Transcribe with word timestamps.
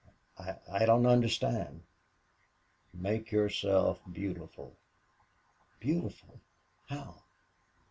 "I 0.35 0.55
I 0.67 0.85
don't 0.87 1.05
understand." 1.05 1.83
"Make 2.91 3.31
yourself 3.31 4.01
beautiful!" 4.11 4.75
"Beautiful!... 5.79 6.39
How?" 6.87 7.21